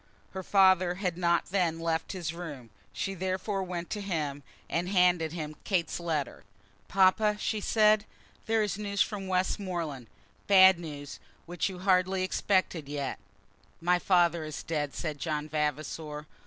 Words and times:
Her 0.31 0.41
father 0.41 0.95
had 0.95 1.15
not 1.15 1.51
then 1.51 1.79
left 1.79 2.13
his 2.13 2.33
room. 2.33 2.71
She 2.91 3.13
therefore 3.13 3.61
went 3.61 3.91
to 3.91 4.01
him, 4.01 4.41
and 4.67 4.89
handed 4.89 5.31
him 5.31 5.55
Kate's 5.63 5.99
letter. 5.99 6.43
"Papa," 6.87 7.37
she 7.39 7.61
said, 7.61 8.05
"there 8.47 8.63
is 8.63 8.79
news 8.79 9.03
from 9.03 9.27
Westmoreland; 9.27 10.07
bad 10.47 10.79
news, 10.79 11.19
which 11.45 11.69
you 11.69 11.77
hardly 11.77 12.23
expected 12.23 12.89
yet." 12.89 13.19
"My 13.79 13.99
father 13.99 14.43
is 14.43 14.63
dead," 14.63 14.95
said 14.95 15.19
John 15.19 15.47
Vavasor. 15.47 16.25